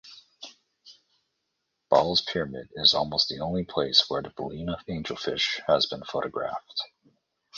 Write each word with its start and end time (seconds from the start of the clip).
Ball’s 1.91 2.21
Pyramid 2.21 2.69
is 2.75 2.95
almost 2.95 3.29
the 3.29 3.37
only 3.39 3.63
place 3.65 4.09
where 4.09 4.23
the 4.23 4.31
Ballina 4.35 4.83
angelfish 4.89 5.59
has 5.67 5.85
been 5.85 6.01
photographed. 6.05 6.87